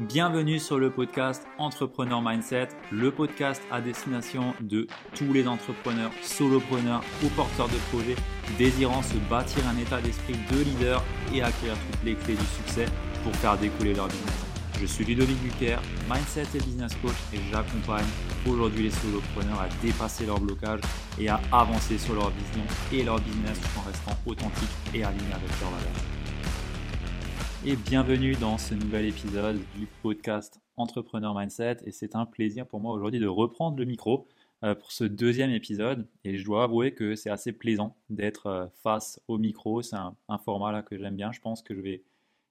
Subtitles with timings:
[0.00, 7.02] Bienvenue sur le podcast Entrepreneur Mindset, le podcast à destination de tous les entrepreneurs, solopreneurs
[7.24, 8.16] ou porteurs de projets
[8.58, 12.84] désirant se bâtir un état d'esprit de leader et acquérir toutes les clés du succès
[13.24, 14.44] pour faire découler leur business.
[14.78, 15.78] Je suis Ludovic Buquer,
[16.10, 18.04] Mindset et Business Coach et j'accompagne
[18.46, 20.80] aujourd'hui les solopreneurs à dépasser leur blocage
[21.18, 25.32] et à avancer sur leur vision et leur business tout en restant authentiques et alignés
[25.32, 26.25] avec leurs valeurs
[27.66, 31.78] et bienvenue dans ce nouvel épisode du podcast Entrepreneur Mindset.
[31.84, 34.28] Et c'est un plaisir pour moi aujourd'hui de reprendre le micro
[34.62, 36.06] euh, pour ce deuxième épisode.
[36.22, 39.82] Et je dois avouer que c'est assez plaisant d'être euh, face au micro.
[39.82, 41.32] C'est un, format là que j'aime bien.
[41.32, 42.04] Je pense que je vais,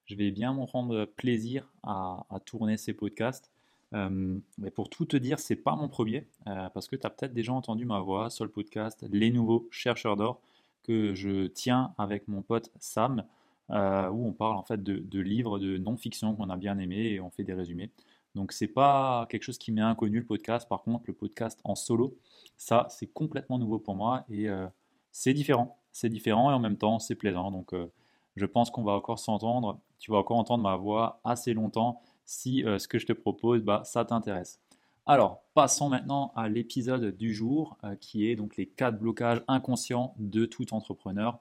[0.03, 3.49] je vais bien m'en rendre plaisir à, tourner ces podcasts.
[3.93, 7.33] Euh, mais pour tout te dire, c'est pas mon premier, parce que tu as peut-être
[7.33, 10.41] déjà entendu ma voix sur le podcast Les Nouveaux Chercheurs d'Or
[10.83, 13.23] que je tiens avec mon pote Sam.
[13.71, 17.19] Euh, où on parle en fait de, livres de non-fiction qu'on a bien aimés et
[17.19, 17.91] on fait des résumés.
[18.35, 20.69] Donc c'est pas quelque chose qui m'est inconnu le podcast.
[20.69, 22.15] Par contre, le podcast en solo,
[22.57, 24.67] ça c'est complètement nouveau pour moi et euh,
[25.11, 25.79] c'est différent.
[25.91, 27.49] C'est différent et en même temps c'est plaisant.
[27.49, 27.91] Donc euh,
[28.35, 29.79] je pense qu'on va encore s'entendre.
[29.97, 33.83] Tu vas encore entendre ma voix assez longtemps si ce que je te propose, bah,
[33.85, 34.59] ça t'intéresse.
[35.05, 40.45] Alors, passons maintenant à l'épisode du jour, qui est donc les quatre blocages inconscients de
[40.45, 41.39] tout entrepreneur.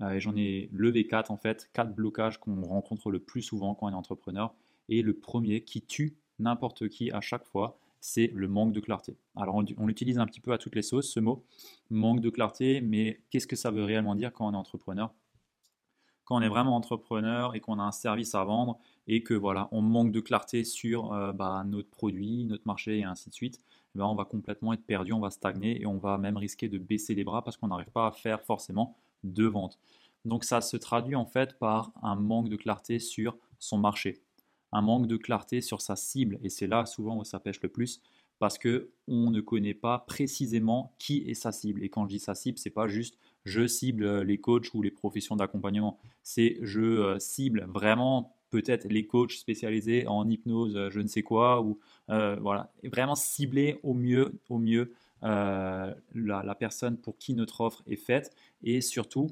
[0.00, 3.86] Euh, j'en ai levé quatre en fait, quatre blocages qu'on rencontre le plus souvent quand
[3.86, 4.54] on est entrepreneur.
[4.88, 9.16] Et le premier qui tue n'importe qui à chaque fois, c'est le manque de clarté.
[9.36, 11.44] Alors on, l'utilise un petit peu à toutes les sauces, ce mot,
[11.90, 15.14] manque de clarté, mais qu'est-ce que ça veut réellement dire quand on est entrepreneur?
[16.24, 19.68] Quand on est vraiment entrepreneur et qu'on a un service à vendre et que voilà,
[19.72, 23.60] on manque de clarté sur euh, bah, notre produit, notre marché et ainsi de suite,
[23.94, 26.68] eh ben, on va complètement être perdu, on va stagner et on va même risquer
[26.68, 29.78] de baisser les bras parce qu'on n'arrive pas à faire forcément de vente.
[30.24, 34.22] Donc ça se traduit en fait par un manque de clarté sur son marché,
[34.72, 36.38] un manque de clarté sur sa cible.
[36.42, 38.00] Et c'est là souvent où ça pêche le plus
[38.38, 41.82] parce que on ne connaît pas précisément qui est sa cible.
[41.82, 44.90] Et quand je dis sa cible, c'est pas juste je cible les coachs ou les
[44.90, 51.00] professions d'accompagnement, c'est je euh, cible vraiment peut-être les coachs spécialisés en hypnose, euh, je
[51.00, 51.78] ne sais quoi, ou
[52.10, 54.92] euh, voilà, vraiment cibler au mieux, au mieux
[55.24, 59.28] la, la, personne pour qui notre offre est faite et surtout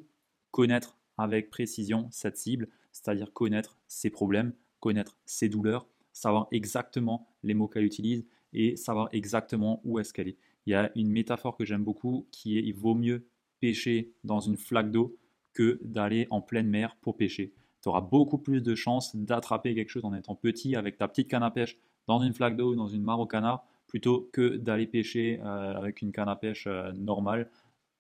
[0.51, 7.55] connaître avec précision cette cible, c'est-à-dire connaître ses problèmes, connaître ses douleurs, savoir exactement les
[7.55, 10.37] mots qu'elle utilise et savoir exactement où est-ce qu'elle est.
[10.67, 13.27] Il y a une métaphore que j'aime beaucoup qui est il vaut mieux
[13.61, 15.17] pêcher dans une flaque d'eau
[15.55, 17.53] que d'aller en pleine mer pour pêcher.
[17.83, 21.29] Tu auras beaucoup plus de chances d'attraper quelque chose en étant petit avec ta petite
[21.29, 24.57] canne à pêche dans une flaque d'eau ou dans une mare au canard plutôt que
[24.57, 27.51] d'aller pêcher euh, avec une canne à pêche euh, normale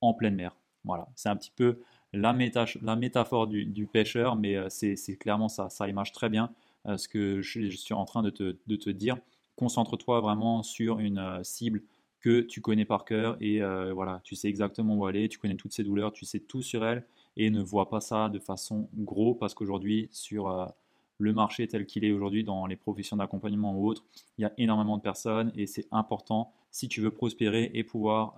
[0.00, 0.56] en pleine mer.
[0.84, 1.80] Voilà, c'est un petit peu
[2.14, 5.68] la, métaphore du, pêcheur, mais euh, c'est clairement ça.
[5.68, 6.50] Ça image très bien
[6.96, 9.18] ce que je, suis en train de te, dire.
[9.54, 11.82] Concentre-toi vraiment sur une cible
[12.20, 13.60] que tu connais par cœur et
[13.92, 16.84] voilà, tu sais exactement où aller, tu connais toutes ses douleurs, tu sais tout sur
[16.84, 17.04] elle
[17.36, 20.72] et ne vois pas ça de façon gros parce qu'aujourd'hui, sur
[21.18, 24.04] le marché tel qu'il est aujourd'hui dans les professions d'accompagnement ou autres,
[24.38, 28.34] il y a énormément de personnes et c'est important si tu veux prospérer et pouvoir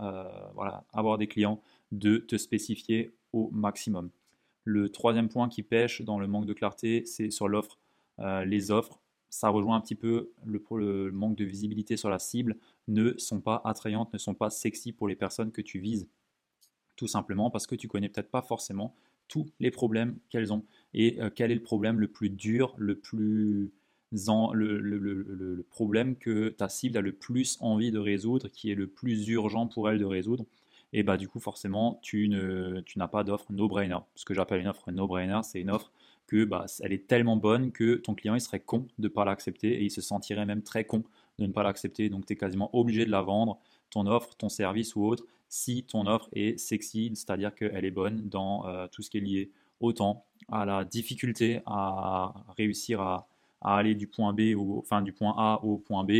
[0.54, 1.62] voilà, avoir des clients
[1.92, 4.10] de te spécifier au maximum.
[4.64, 7.78] Le troisième point qui pêche dans le manque de clarté, c'est sur l'offre.
[8.18, 12.18] Euh, les offres, ça rejoint un petit peu le, le, manque de visibilité sur la
[12.18, 12.56] cible,
[12.88, 16.08] ne sont pas attrayantes, ne sont pas sexy pour les personnes que tu vises.
[16.96, 18.94] Tout simplement parce que tu connais peut-être pas forcément
[19.28, 20.64] tous les problèmes qu'elles ont.
[20.92, 23.72] Et euh, quel est le problème le plus dur, le plus
[24.12, 28.86] le, le, problème que ta cible a le plus envie de résoudre, qui est le
[28.86, 30.46] plus urgent pour elle de résoudre?
[30.92, 33.98] Et bah du coup forcément tu n'as pas d'offre no-brainer.
[34.14, 35.90] Ce que j'appelle une offre no-brainer, c'est une offre
[36.26, 39.24] que bah, elle est tellement bonne que ton client il serait con de ne pas
[39.24, 41.02] l'accepter et il se sentirait même très con
[41.38, 42.08] de ne pas l'accepter.
[42.08, 43.58] Donc tu es quasiment obligé de la vendre,
[43.90, 48.28] ton offre, ton service ou autre, si ton offre est sexy, c'est-à-dire qu'elle est bonne
[48.28, 53.28] dans euh, tout ce qui est lié au temps, à la difficulté à réussir à,
[53.60, 56.10] aller du point B enfin du point A au point B,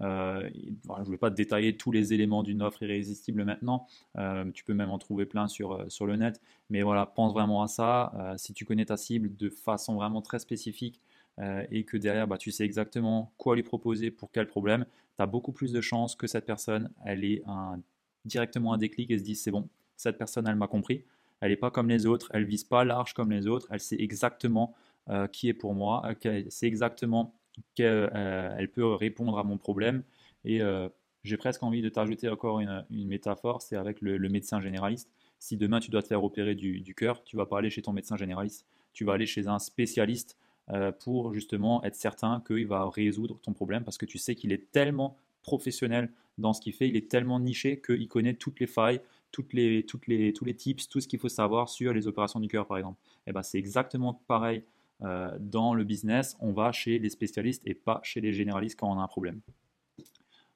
[0.00, 3.86] euh, je ne vais pas détailler tous les éléments d'une offre irrésistible maintenant.
[4.18, 6.42] Euh, tu peux même en trouver plein sur, sur le net.
[6.68, 8.34] Mais voilà, pense vraiment à ça.
[8.36, 11.00] si tu connais ta cible de façon vraiment très spécifique
[11.70, 14.84] et que derrière, bah, tu sais exactement quoi lui proposer pour quel problème,
[15.16, 17.80] tu as beaucoup plus de chances que cette personne, elle ait un,
[18.24, 21.04] directement un déclic et se dise c'est bon, cette personne, elle m'a compris.
[21.40, 24.00] Elle n'est pas comme les autres, elle vise pas large comme les autres, elle sait
[24.00, 24.74] exactement
[25.32, 27.34] qui est pour moi, elle sait exactement
[27.74, 30.02] qu'elle euh, peut répondre à mon problème.
[30.44, 30.88] Et euh,
[31.24, 35.10] j'ai presque envie de t'ajouter encore une, métaphore, c'est avec le, médecin généraliste.
[35.38, 37.92] Si demain tu dois te faire opérer du, cœur, tu vas pas aller chez ton
[37.92, 40.36] médecin généraliste, tu vas aller chez un spécialiste
[41.00, 44.70] pour justement être certain qu'il va résoudre ton problème parce que tu sais qu'il est
[44.70, 49.00] tellement professionnel dans ce qu'il fait, il est tellement niché qu'il connaît toutes les failles,
[49.32, 52.40] toutes les, toutes les, tous les tips, tout ce qu'il faut savoir sur les opérations
[52.40, 52.98] du cœur par exemple.
[53.26, 54.62] Et eh ben, c'est exactement pareil
[55.02, 58.90] euh, dans le business, on va chez les spécialistes et pas chez les généralistes quand
[58.90, 59.40] on a un problème.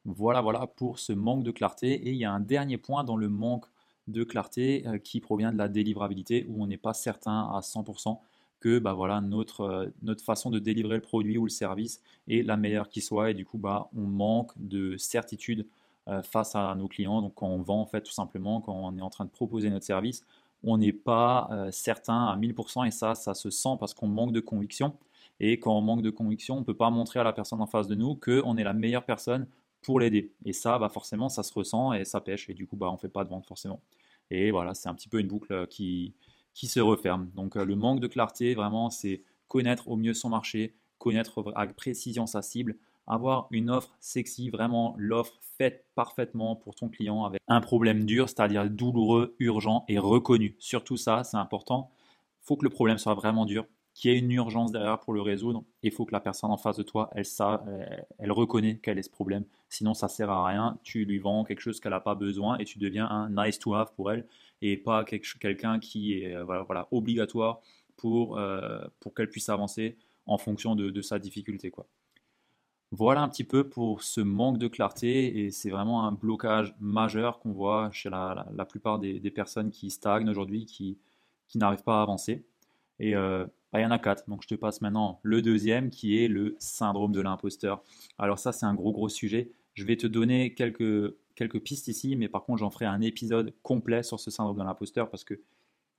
[0.04, 1.92] Voilà, voilà pour ce manque de clarté.
[1.92, 3.66] Et il y a un dernier point dans le manque
[4.06, 8.18] de clarté euh, qui provient de la délivrabilité où on n'est pas certain à 100%
[8.60, 12.42] que bah voilà, notre, euh, notre façon de délivrer le produit ou le service est
[12.42, 15.66] la meilleure qui soit et du coup bah, on manque de certitude
[16.22, 17.20] face à nos clients.
[17.20, 19.70] Donc quand on vend en fait tout simplement, quand on est en train de proposer
[19.70, 20.24] notre service,
[20.62, 24.32] on n'est pas euh, certain à 1000% et ça, ça se sent parce qu'on manque
[24.32, 24.96] de conviction.
[25.38, 27.66] Et quand on manque de conviction, on ne peut pas montrer à la personne en
[27.66, 29.46] face de nous qu'on est la meilleure personne
[29.82, 30.32] pour l'aider.
[30.44, 32.48] Et ça, bah forcément, ça se ressent et ça pêche.
[32.50, 33.80] Et du coup, bah, on ne fait pas de vente forcément.
[34.30, 36.14] Et voilà, c'est un petit peu une boucle euh, qui,
[36.56, 37.30] qui se referme.
[37.36, 41.76] Donc euh, le manque de clarté, vraiment, c'est connaître au mieux son marché, connaître avec
[41.76, 42.76] précision sa cible,
[43.06, 48.28] avoir une offre sexy, vraiment l'offre faite parfaitement pour ton client avec un problème dur,
[48.28, 50.56] c'est-à-dire douloureux, urgent et reconnu.
[50.58, 51.90] Surtout ça, c'est important.
[52.42, 55.12] Il faut que le problème soit vraiment dur, qu'il y ait une urgence derrière pour
[55.12, 55.62] le résoudre.
[55.82, 57.64] Il faut que la personne en face de toi, elle, ça,
[58.18, 59.44] elle reconnaît quel est ce problème.
[59.68, 60.78] Sinon, ça sert à rien.
[60.82, 63.74] Tu lui vends quelque chose qu'elle n'a pas besoin et tu deviens un nice to
[63.74, 64.26] have pour elle
[64.62, 67.60] et pas quelqu'un qui est euh, voilà, obligatoire
[67.96, 71.70] pour, euh, pour qu'elle puisse avancer en fonction de, de sa difficulté.
[71.70, 71.86] Quoi.
[72.92, 77.40] Voilà un petit peu pour ce manque de clarté et c'est vraiment un blocage majeur
[77.40, 80.98] qu'on voit chez la, plupart des, personnes qui stagnent aujourd'hui, qui,
[81.48, 82.46] qui n'arrivent pas à avancer.
[83.00, 85.90] Et euh, bah, il y en a quatre, donc je te passe maintenant le deuxième
[85.90, 87.82] qui est le syndrome de l'imposteur.
[88.18, 89.50] Alors ça c'est un gros gros sujet.
[89.74, 93.54] Je vais te donner quelques, quelques pistes ici, mais par contre j'en ferai un épisode
[93.62, 95.40] complet sur ce syndrome de l'imposteur parce que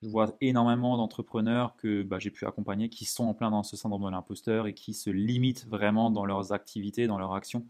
[0.03, 3.75] je vois énormément d'entrepreneurs que bah, j'ai pu accompagner qui sont en plein dans ce
[3.75, 7.65] syndrome de l'imposteur et qui se limitent vraiment dans leurs activités, dans leurs actions,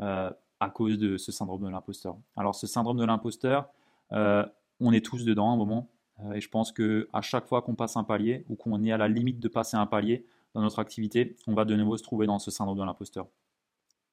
[0.00, 0.30] euh,
[0.60, 2.16] à cause de ce syndrome de l'imposteur.
[2.36, 3.68] Alors ce syndrome de l'imposteur,
[4.12, 4.46] euh,
[4.78, 5.88] on est tous dedans à un moment,
[6.20, 8.92] euh, et je pense que à chaque fois qu'on passe un palier ou qu'on est
[8.92, 10.24] à la limite de passer un palier
[10.54, 13.26] dans notre activité, on va de nouveau se trouver dans ce syndrome de l'imposteur.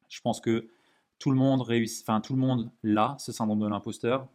[0.08, 0.68] Je pense que
[1.20, 4.28] tout le monde réussit, enfin tout le monde l'a ce syndrome de l'imposteur,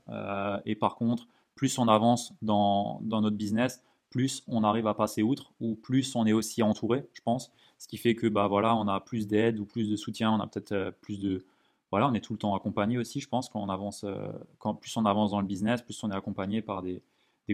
[0.65, 5.53] et par contre plus on avance dans, notre business, plus on arrive à passer outre
[5.61, 7.53] ou plus on est aussi entouré, je pense.
[7.79, 10.47] Ce qui fait que bah on a plus d'aide ou plus de soutien, on a
[10.47, 11.45] peut-être euh, plus de
[11.91, 14.33] voilà, on est tout le temps accompagné aussi, je pense, quand on avance, euh,
[14.81, 17.03] plus on avance dans le business, plus on est accompagné par des,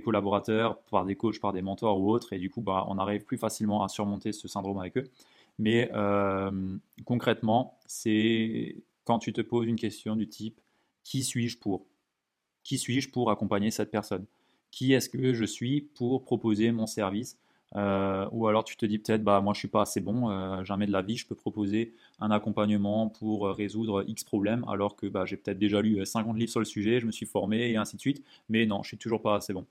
[0.03, 3.25] collaborateurs, par des coachs, par des mentors ou autres, et du coup, bah, on arrive
[3.25, 5.05] plus facilement à surmonter ce syndrome avec eux.
[5.59, 6.51] Mais euh,
[7.05, 10.61] concrètement, c'est quand tu te poses une question du type
[11.05, 11.87] qui suis-je pour?
[12.63, 14.27] Qui suis-je pour accompagner cette personne?
[14.71, 17.39] Qui est-ce que je suis pour proposer mon service?
[17.77, 20.65] Euh, ou alors tu te dis peut-être, bah moi je suis pas assez bon, euh,
[20.65, 24.97] jamais de la vie je peux proposer un accompagnement pour euh, résoudre X problème, alors
[24.97, 27.71] que bah, j'ai peut-être déjà lu 50 livres sur le sujet, je me suis formé
[27.71, 29.67] et ainsi de suite, mais non, je suis toujours pas assez bon.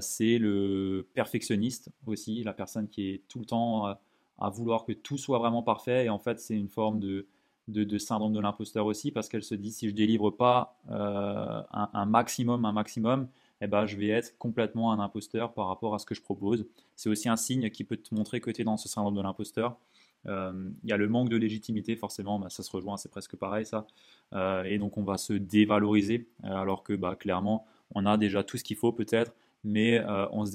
[0.00, 3.96] c'est le perfectionniste aussi, la personne qui est tout le temps
[4.38, 7.26] à vouloir que tout soit vraiment parfait, et en fait c'est une forme de,
[7.68, 12.06] de, syndrome de l'imposteur aussi, parce qu'elle se dit si je délivre pas euh, un,
[12.06, 13.28] maximum, un maximum,
[13.60, 16.66] eh ben, je vais être complètement un imposteur par rapport à ce que je propose.
[16.96, 19.22] C'est aussi un signe qui peut te montrer que tu es dans ce syndrome de
[19.22, 19.78] l'imposteur.
[20.26, 23.36] Euh, il y a le manque de légitimité, forcément, bah, ça se rejoint, c'est presque
[23.36, 23.86] pareil ça.
[24.34, 28.56] Euh, et donc on va se dévaloriser, alors que bah, clairement, on a déjà tout
[28.58, 30.52] ce qu'il faut peut-être, mais on se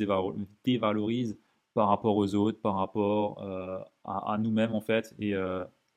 [0.64, 1.36] dévalorise
[1.74, 3.42] par rapport aux autres, par rapport
[4.04, 5.16] à, à nous-mêmes en fait.
[5.20, 5.34] Et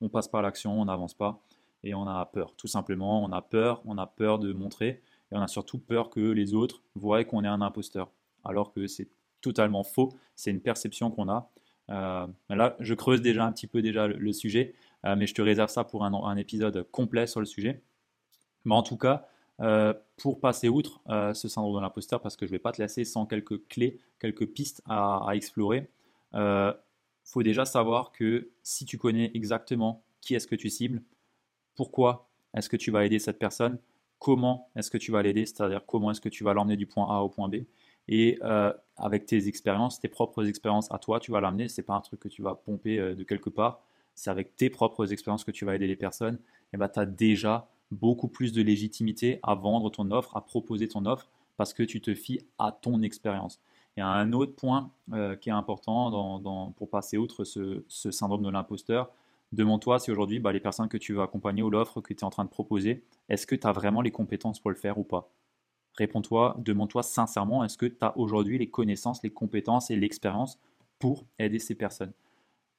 [0.02, 1.40] on passe pas à l'action, on n'avance pas
[1.84, 2.54] et on a peur.
[2.56, 6.10] Tout simplement, on a peur, on a peur de montrer et on a surtout peur
[6.10, 8.10] que les autres voient qu'on est un imposteur.
[8.44, 9.08] Alors que c'est
[9.40, 11.50] totalement faux, c'est une perception qu'on a.
[11.90, 15.42] Euh, là, je creuse déjà un petit peu déjà le, sujet, euh, mais je te
[15.42, 17.82] réserve ça pour un, épisode complet sur le sujet.
[18.64, 19.26] Mais en tout cas,
[19.60, 21.00] euh, pour passer outre
[21.34, 23.98] ce syndrome de l'imposteur, parce que je ne vais pas te laisser sans quelques clés,
[24.20, 25.88] quelques pistes à, à explorer,
[27.24, 31.02] faut déjà savoir que si tu connais exactement qui est-ce que tu cibles,
[31.74, 33.78] pourquoi est-ce que tu vas aider cette personne,
[34.18, 37.06] comment est-ce que tu vas l'aider, c'est-à-dire comment est-ce que tu vas l'emmener du point
[37.08, 37.64] A au point B,
[38.08, 41.68] et euh, avec tes expériences, tes propres expériences à toi, tu vas l'amener.
[41.68, 43.82] C'est pas un truc que tu vas pomper euh, de quelque part.
[44.14, 46.38] C'est avec tes propres expériences que tu vas aider les personnes.
[46.72, 50.88] Et ben, tu as déjà beaucoup plus de légitimité à vendre ton offre, à proposer
[50.88, 53.60] ton offre, parce que tu te fies à ton expérience.
[53.96, 56.40] Il y a un autre point euh, qui est important
[56.76, 59.10] pour passer outre ce, syndrome de l'imposteur.
[59.52, 62.24] Demande-toi si aujourd'hui, bah, les personnes que tu veux accompagner ou l'offre que tu es
[62.24, 65.04] en train de proposer, est-ce que tu as vraiment les compétences pour le faire ou
[65.04, 65.30] pas?
[65.98, 70.58] Réponds-toi, demande-toi sincèrement, est-ce que tu as aujourd'hui les connaissances, les compétences et l'expérience
[70.98, 72.12] pour aider ces personnes?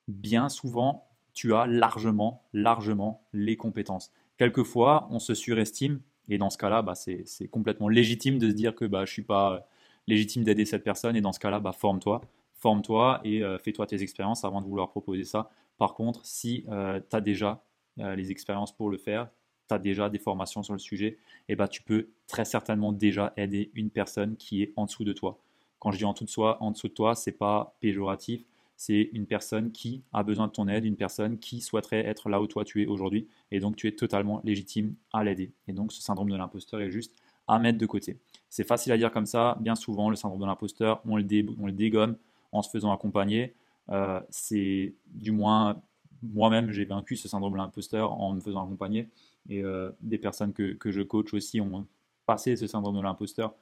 [0.08, 4.12] Bien souvent, tu as largement, largement les compétences.
[4.38, 8.74] Quelquefois, on se surestime, et dans ce cas-là, bah, c'est complètement légitime de se dire
[8.74, 9.68] que bah, je ne suis pas
[10.08, 12.22] légitime d'aider cette personne, et dans ce cas-là, bah, forme-toi,
[12.56, 15.50] forme-toi et euh, fais-toi tes expériences avant de vouloir proposer ça.
[15.78, 17.64] Par contre, si euh, tu as déjà
[18.00, 19.30] euh, les expériences pour le faire,
[19.68, 21.18] tu as déjà des formations sur le sujet,
[21.50, 25.14] et bah, tu peux très certainement déjà aider une personne qui est en dessous de
[25.14, 25.40] toi.
[25.80, 28.46] Quand je dis en dessous de, soi, en dessous de toi, c'est pas péjoratif,
[28.76, 32.42] c'est une personne qui a besoin de ton aide, une personne qui souhaiterait être là
[32.42, 35.52] où toi tu es aujourd'hui, et donc tu es totalement légitime à l'aider.
[35.68, 37.16] Et donc ce syndrome de l'imposteur est juste
[37.48, 38.18] à mettre de côté.
[38.54, 42.18] C'est facile à dire comme ça, bien souvent le syndrome de l'imposteur, on, le dégomme
[42.52, 43.56] en se faisant accompagner.
[43.90, 45.82] Euh, c'est du moins
[46.22, 49.10] moi-même j'ai vaincu ce syndrome de l'imposteur en me faisant accompagner
[49.50, 51.88] et euh, des personnes que, que, je coach aussi ont
[52.28, 53.56] passé ce syndrome de l'imposteur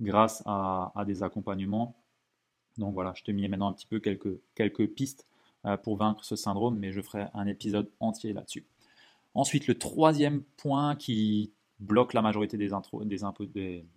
[0.00, 1.94] grâce à, des accompagnements
[2.78, 5.26] donc voilà, je te mets maintenant un petit peu quelques, quelques pistes
[5.66, 8.64] euh, pour vaincre ce syndrome, mais je ferai un épisode entier là-dessus.
[9.34, 12.70] Ensuite, le troisième point qui bloque la majorité des,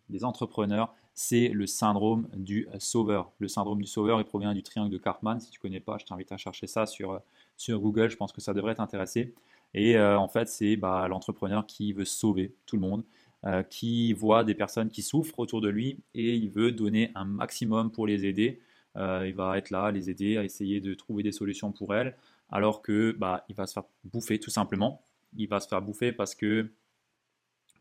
[0.09, 3.31] des, entrepreneurs, c'est le syndrome du sauveur.
[3.39, 5.39] Le syndrome du sauveur, il provient du triangle de Cartman.
[5.39, 7.19] Si tu ne connais pas, je t'invite à chercher ça sur,
[7.57, 8.09] sur Google.
[8.09, 9.33] Je pense que ça devrait t'intéresser.
[9.73, 13.03] Et euh, en fait, c'est bah, l'entrepreneur qui veut sauver tout le monde,
[13.45, 17.25] euh, qui voit des personnes qui souffrent autour de lui et il veut donner un
[17.25, 18.59] maximum pour les aider.
[18.97, 22.15] Euh, il va être là, les aider essayer de trouver des solutions pour elles,
[22.49, 25.01] alors que bah, il va se faire bouffer tout simplement.
[25.37, 26.71] Il va se faire bouffer parce que,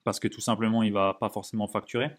[0.05, 2.11] parce que tout simplement il va pas forcément facturer.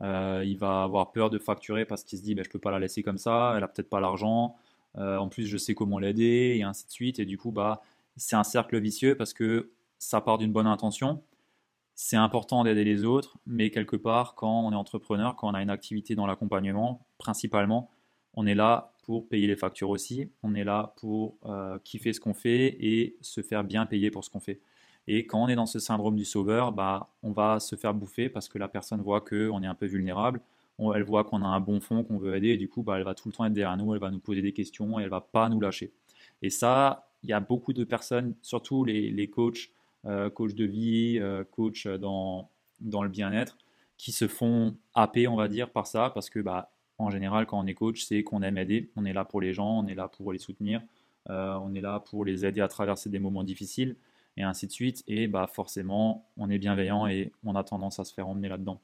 [0.00, 2.70] Euh, il va avoir peur de facturer parce qu'il se dit bah, je peux pas
[2.70, 4.56] la laisser comme ça, elle a peut-être pas l'argent.
[4.96, 7.18] Euh, en plus je sais comment l'aider et ainsi de suite.
[7.18, 7.82] Et du coup bah
[8.16, 11.22] c'est un cercle vicieux parce que ça part d'une bonne intention.
[11.94, 15.62] C'est important d'aider les autres, mais quelque part, quand on est entrepreneur, quand on a
[15.62, 17.90] une activité dans l'accompagnement, principalement,
[18.34, 22.20] on est là pour payer les factures aussi, on est là pour euh, kiffer ce
[22.20, 24.60] qu'on fait et se faire bien payer pour ce qu'on fait.
[25.10, 28.28] Et quand on est dans ce syndrome du sauveur, bah, on va se faire bouffer
[28.28, 30.40] parce que la personne voit qu'on est un peu vulnérable,
[30.94, 33.04] elle voit qu'on a un bon fond, qu'on veut aider, et du coup, bah, elle
[33.04, 35.08] va tout le temps être derrière nous, elle va nous poser des questions et elle
[35.08, 35.92] va pas nous lâcher.
[36.42, 39.70] Et ça, il y a beaucoup de personnes, surtout les, coachs,
[40.04, 42.48] euh, coachs de vie, euh, coachs dans,
[42.80, 43.56] dans le bien-être,
[43.96, 47.58] qui se font happer, on va dire, par ça, parce que bah, en général, quand
[47.58, 48.90] on est coach, c'est qu'on aime aider.
[48.96, 50.82] On est là pour les gens, on est là pour les soutenir,
[51.30, 53.96] euh, on est là pour les aider à traverser des moments difficiles,
[54.38, 55.04] et ainsi de suite.
[55.06, 58.80] Et bah, forcément, on est bienveillant et on a tendance à se faire emmener là-dedans.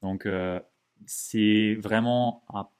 [0.00, 0.60] Donc, euh,
[1.06, 2.70] c'est vraiment à,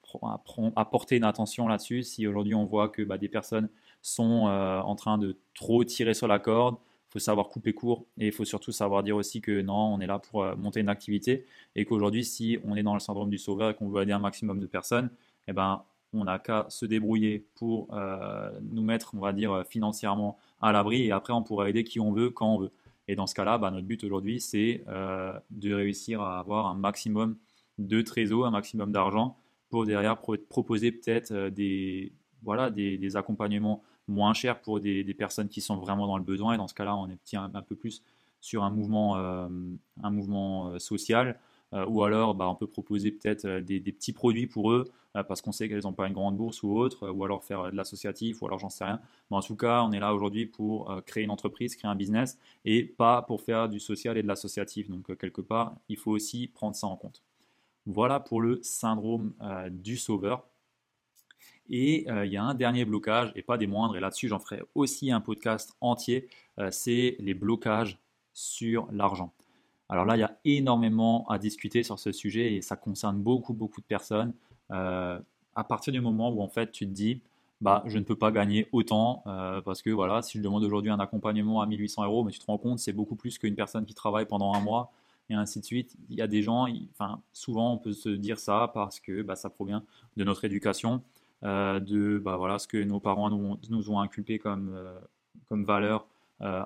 [0.91, 2.03] porter une attention là-dessus.
[2.05, 3.69] Si aujourd'hui on voit que bah, des personnes
[4.03, 6.77] sont euh, en train de trop tirer sur la corde,
[7.11, 10.07] faut savoir couper court et il faut surtout savoir dire aussi que non, on est
[10.07, 13.39] là pour euh, monter une activité et qu'aujourd'hui, si on est dans le syndrome du
[13.39, 15.11] sauveur et qu'on veut aider un maximum de personnes,
[15.49, 20.39] eh ben, on n'a qu'à se débrouiller pour euh, nous mettre, on va dire, financièrement
[20.61, 22.73] à l'abri et après, on pourra aider qui on veut, quand on veut.
[23.09, 26.75] Et dans ce cas-là, bah, notre but aujourd'hui, c'est euh, de réussir à avoir un
[26.75, 27.37] maximum
[27.79, 29.37] de trésor, un maximum d'argent
[29.71, 35.77] pour derrière proposer peut-être des, voilà, des accompagnements moins cher pour des, personnes qui sont
[35.77, 36.55] vraiment dans le besoin.
[36.55, 38.03] Et dans ce cas-là, on est un, un, peu plus
[38.41, 39.49] sur un mouvement, euh,
[40.03, 41.39] un mouvement euh, social.
[41.73, 45.53] Euh, ou alors, bah, on peut proposer peut-être des, petits produits pour eux parce qu'on
[45.53, 48.47] sait qu'elles n'ont pas une grande bourse ou autre, ou alors faire de l'associatif, ou
[48.47, 49.01] alors j'en sais rien.
[49.31, 52.39] Mais en tout cas, on est là aujourd'hui pour créer une entreprise, créer un business,
[52.65, 54.89] et pas pour faire du social et de l'associatif.
[54.89, 57.23] Donc, quelque part, il faut aussi prendre ça en compte.
[57.85, 59.35] Voilà pour le syndrome
[59.71, 60.47] du sauveur.
[61.69, 64.39] Et euh, il y a un dernier blocage, et pas des moindres, et là-dessus j'en
[64.39, 66.29] ferai aussi un podcast entier,
[66.59, 67.99] euh, c'est les blocages
[68.35, 69.33] sur l'argent.
[69.89, 73.53] Alors là, il y a énormément à discuter sur ce sujet et ça concerne beaucoup,
[73.53, 74.33] beaucoup de personnes.
[74.73, 75.19] Euh,
[75.55, 77.21] à partir du moment où en fait tu te dis,
[77.61, 79.23] bah, je ne peux pas gagner autant
[79.65, 82.47] parce que voilà, si je demande aujourd'hui un accompagnement à 1800 euros, mais tu te
[82.47, 84.91] rends compte, c'est beaucoup plus qu'une personne qui travaille pendant un mois
[85.31, 85.97] et ainsi de suite.
[86.11, 89.37] Il y a des gens, enfin, souvent on peut se dire ça parce que bah,
[89.37, 89.85] ça provient
[90.17, 91.03] de notre éducation.
[91.45, 94.99] Euh, de bah, voilà, ce que nos parents nous, nous ont inculqué comme, euh,
[95.49, 96.07] comme valeur
[96.41, 96.63] euh,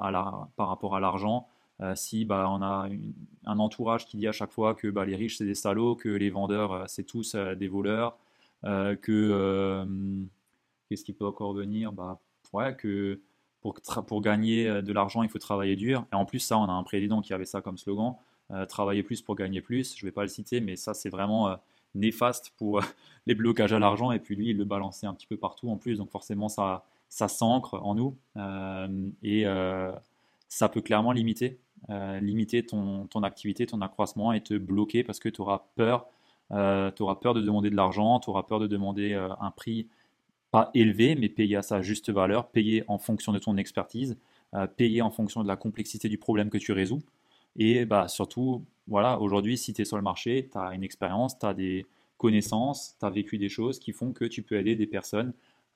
[0.56, 1.48] par rapport à l'argent.
[1.94, 2.88] Si bah, on a
[3.44, 6.08] un entourage qui dit à chaque fois que bah, les riches c'est des salauds, que
[6.08, 8.16] les vendeurs c'est tous des voleurs,
[8.62, 9.86] que
[10.88, 11.92] qu'est-ce qui peut encore venir?
[11.92, 12.18] Bah,
[12.78, 13.20] que
[13.60, 16.06] pour, gagner de l'argent il faut travailler dur.
[16.12, 18.14] Et en plus ça on a un président qui avait ça comme slogan,
[18.68, 19.96] travailler plus pour gagner plus.
[19.98, 21.58] Je ne vais pas le citer, mais ça c'est vraiment
[21.96, 22.82] néfaste pour euh,
[23.26, 24.12] les blocages à l'argent.
[24.12, 25.98] Et puis lui, il le balançait un petit peu partout en plus.
[25.98, 28.16] Donc forcément, ça, ça s'ancre en nous.
[28.36, 29.92] Euh, et euh,
[30.48, 31.58] ça peut clairement limiter,
[32.20, 36.06] limiter ton, ton, activité, ton accroissement et te bloquer parce que tu auras peur.
[36.50, 39.88] auras peur de demander de l'argent, tu auras peur de demander un prix
[40.50, 44.16] pas élevé, mais payé à sa juste valeur, payé en fonction de ton expertise,
[44.54, 47.02] euh, payé en fonction de la complexité du problème que tu résous.
[47.56, 51.38] Et bah, surtout, voilà, aujourd'hui, si tu es sur le marché, tu as une expérience,
[51.38, 54.76] tu as des connaissances, tu as vécu des choses qui font que tu peux aider
[54.76, 55.32] des personnes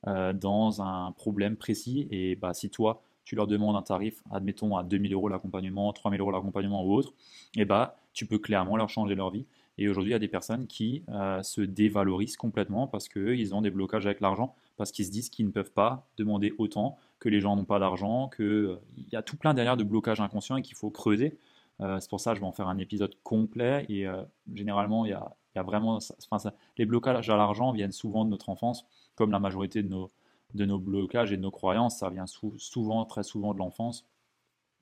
[0.07, 2.07] euh, dans un problème précis.
[2.11, 6.21] Et bah, si toi, tu leur demandes un tarif, admettons à 2000 euros l'accompagnement, 3000
[6.21, 7.13] euros l'accompagnement ou autre,
[7.57, 9.47] et bah, tu peux clairement leur changer leur vie.
[9.79, 13.63] Et aujourd'hui, il y a des personnes qui euh, se dévalorisent complètement parce qu'ils ont
[13.63, 17.29] des blocages avec l'argent, parce qu'ils se disent qu'ils ne peuvent pas demander autant, que
[17.29, 18.77] les gens n'ont pas d'argent, qu'il euh,
[19.11, 21.39] y a tout plein derrière de blocages inconscients et qu'il faut creuser.
[21.79, 23.87] c'est pour ça que je vais en faire un épisode complet.
[23.89, 24.07] Et
[24.53, 25.99] généralement, il y a, y a vraiment,
[26.31, 28.85] enfin, les blocages à l'argent viennent souvent de notre enfance,
[29.15, 30.11] comme la majorité de nos,
[30.55, 34.07] de nos blocages et de nos croyances, ça vient souvent, très souvent de l'enfance,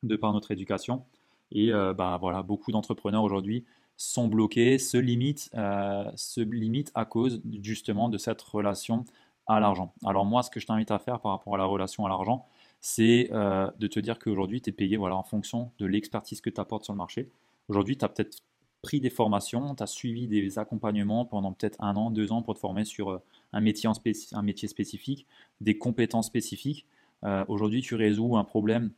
[0.03, 1.05] de par notre éducation.
[1.51, 3.65] Et euh, bah, voilà, beaucoup d'entrepreneurs aujourd'hui
[3.97, 9.05] sont bloqués, se limitent, euh, se limitent à cause justement de cette relation
[9.47, 9.95] à l'argent.
[10.05, 12.47] Alors moi, ce que je t'invite à faire par rapport à la relation à l'argent,
[12.81, 16.51] c'est euh, de te dire qu'aujourd'hui, tu es payé voilà, en fonction de l'expertise que
[16.51, 17.29] tu apportes sur le marché.
[17.69, 18.39] Aujourd'hui, tu as peut-être
[18.83, 22.55] pris des formations, tu as suivi des accompagnements pendant peut-être un an, deux ans pour
[22.55, 23.95] te former sur euh, un métier, en
[24.33, 25.27] un métier spécifique,
[25.61, 26.87] des compétences spécifiques.
[27.25, 28.93] Euh, aujourd'hui, tu résous un problème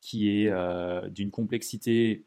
[0.00, 2.24] qui est euh, d'une complexité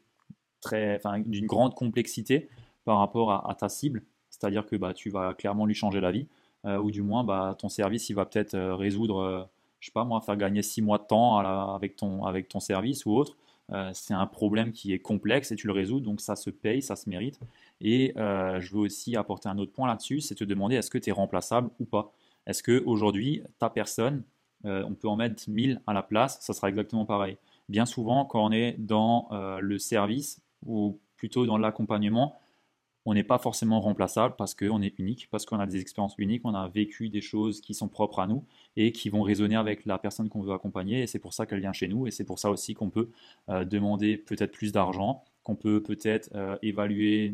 [0.60, 2.48] très, enfin, d'une grande complexité
[2.84, 6.26] par rapport à, ta cible, c'est-à-dire que bah, tu vas clairement lui changer la vie,
[6.64, 9.48] ou du moins bah, ton service il va peut-être résoudre,
[9.78, 13.04] je sais pas moi, faire gagner six mois de temps avec, ton, avec ton service
[13.04, 13.36] ou autre.
[13.72, 16.82] Euh, c'est un problème qui est complexe et tu le résous, donc ça se paye,
[16.82, 17.38] ça se mérite.
[17.80, 20.98] Et euh, je veux aussi apporter un autre point là-dessus, c'est te demander est-ce que
[20.98, 22.12] tu es remplaçable ou pas.
[22.46, 24.22] Est-ce qu'aujourd'hui, ta personne,
[24.64, 27.36] euh, on peut en mettre 1000 à la place, ça sera exactement pareil.
[27.68, 29.28] Bien souvent, quand on est dans
[29.60, 32.40] le service ou plutôt dans l'accompagnement,
[33.08, 36.42] on n'est pas forcément remplaçable parce qu'on est unique, parce qu'on a des expériences uniques,
[36.44, 38.44] on a vécu des choses qui sont propres à nous
[38.76, 41.00] et qui vont résonner avec la personne qu'on veut accompagner.
[41.00, 43.08] Et c'est pour ça qu'elle vient chez nous et c'est pour ça aussi qu'on peut
[43.48, 47.32] euh, demander peut-être plus d'argent, qu'on peut peut-être euh, évaluer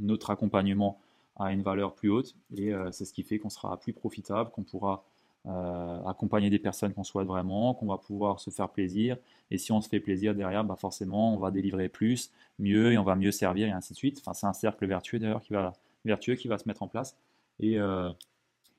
[0.00, 0.98] notre accompagnement
[1.36, 2.34] à une valeur plus haute.
[2.56, 5.04] Et euh, c'est ce qui fait qu'on sera plus profitable, qu'on pourra
[5.46, 9.16] euh, accompagner des personnes qu'on souhaite vraiment, qu'on va pouvoir se faire plaisir.
[9.50, 12.98] Et si on se fait plaisir derrière, bah forcément, on va délivrer plus, mieux, et
[12.98, 14.18] on va mieux servir, et ainsi de suite.
[14.20, 15.72] Enfin, c'est un cercle vertueux d'ailleurs qui va,
[16.04, 17.16] vertueux qui va se mettre en place.
[17.60, 18.10] Et, euh,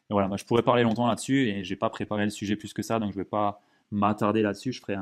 [0.09, 2.99] voilà, je pourrais parler longtemps là-dessus, et j'ai pas préparé le sujet plus que ça,
[2.99, 4.73] donc je vais pas m'attarder là-dessus.
[4.73, 4.95] Je ferai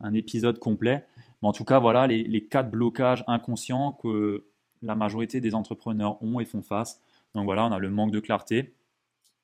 [0.00, 1.04] un, épisode complet.
[1.42, 4.44] Mais en tout cas, voilà les quatre blocages inconscients que
[4.82, 7.00] la majorité des entrepreneurs ont et font face.
[7.34, 8.74] Donc voilà, on a le manque de clarté,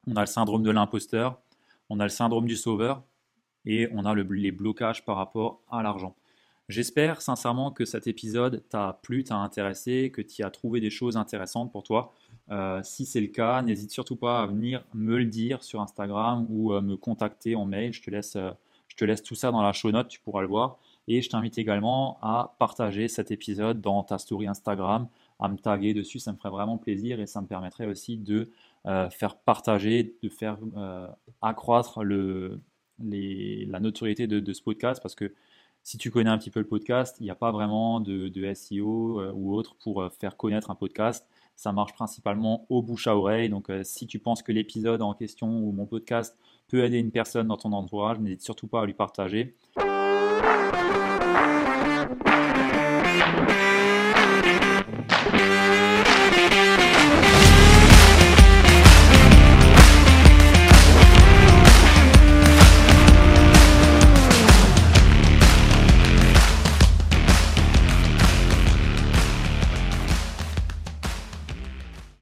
[0.07, 1.41] on a le syndrome de l'imposteur,
[1.89, 3.03] on a le syndrome du sauveur
[3.65, 6.15] et on a les blocages par rapport à l'argent.
[6.69, 11.17] J'espère sincèrement que cet épisode t'a plu, t'a intéressé, que tu as trouvé des choses
[11.17, 12.13] intéressantes pour toi.
[12.51, 16.45] Euh, si c'est le cas, n'hésite surtout pas à venir me le dire sur Instagram
[16.49, 17.93] ou euh, me contacter en mail.
[17.93, 18.51] Je te, laisse, euh,
[18.89, 20.79] je te laisse tout ça dans la show note, tu pourras le voir.
[21.07, 25.07] Et je t'invite également à partager cet épisode dans ta story Instagram,
[25.39, 28.51] à me taguer dessus, ça me ferait vraiment plaisir et ça me permettrait aussi de
[28.87, 31.09] euh, faire partager, de faire euh,
[31.43, 32.61] accroître le,
[33.01, 35.35] la notoriété de, ce podcast parce que
[35.83, 39.21] si tu connais un petit peu le podcast, il n'y a pas vraiment de, SEO
[39.21, 41.27] euh, ou autre pour faire connaître un podcast.
[41.57, 43.49] Ça marche principalement au bouche à oreille.
[43.49, 47.49] Donc, si tu penses que l'épisode en question ou mon podcast peut aider une personne
[47.49, 49.57] dans ton entourage, n'hésite surtout pas à lui partager.